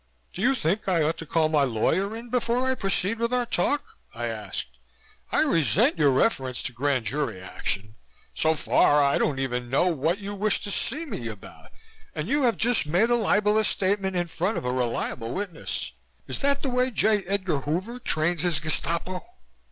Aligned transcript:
"Do 0.33 0.41
you 0.41 0.55
think 0.55 0.87
I 0.87 1.03
ought 1.03 1.19
to 1.19 1.27
call 1.27 1.47
my 1.47 1.61
lawyer 1.61 2.15
in 2.15 2.29
before 2.31 2.65
I 2.67 2.73
proceed 2.73 3.19
with 3.19 3.31
our 3.31 3.45
talk?" 3.45 3.99
I 4.15 4.25
asked. 4.25 4.79
"I 5.31 5.41
resent 5.43 5.99
your 5.99 6.09
reference 6.09 6.63
to 6.63 6.71
Grand 6.71 7.05
Jury 7.05 7.39
action. 7.39 7.93
So 8.33 8.55
far, 8.55 8.99
I 8.99 9.19
don't 9.19 9.37
even 9.37 9.69
know 9.69 9.89
what 9.89 10.17
you 10.17 10.33
wish 10.33 10.59
to 10.63 10.71
see 10.71 11.05
me 11.05 11.27
about 11.27 11.71
and 12.15 12.27
you 12.27 12.41
have 12.41 12.57
just 12.57 12.87
made 12.87 13.11
a 13.11 13.15
libelous 13.15 13.67
statement 13.67 14.15
in 14.15 14.25
front 14.25 14.57
of 14.57 14.65
a 14.65 14.71
reliable 14.73 15.35
witness. 15.35 15.91
Is 16.25 16.39
that 16.39 16.63
the 16.63 16.69
way 16.69 16.89
J. 16.89 17.21
Edgar 17.27 17.59
Hoover 17.59 17.99
trains 17.99 18.41
his 18.41 18.59
Gestapo?" 18.59 19.23